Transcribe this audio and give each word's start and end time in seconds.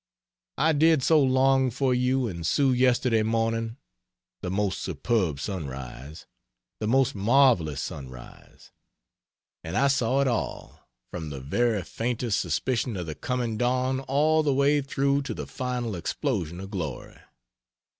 I 0.57 0.73
did 0.73 1.03
so 1.03 1.21
long 1.21 1.69
for 1.69 1.93
you 1.93 2.27
and 2.27 2.43
Sue 2.43 2.73
yesterday 2.73 3.21
morning 3.21 3.77
the 4.41 4.49
most 4.49 4.79
superb 4.81 5.39
sunrise! 5.39 6.25
the 6.79 6.87
most 6.87 7.13
marvelous 7.13 7.81
sunrise! 7.81 8.71
and 9.63 9.77
I 9.77 9.89
saw 9.89 10.19
it 10.21 10.27
all 10.27 10.89
from 11.11 11.29
the 11.29 11.39
very 11.39 11.83
faintest 11.83 12.39
suspicion 12.41 12.97
of 12.97 13.05
the 13.05 13.13
coming 13.13 13.59
dawn 13.59 13.99
all 13.99 14.41
the 14.41 14.55
way 14.55 14.81
through 14.81 15.21
to 15.21 15.35
the 15.35 15.45
final 15.45 15.95
explosion 15.95 16.59
of 16.59 16.71
glory. 16.71 17.19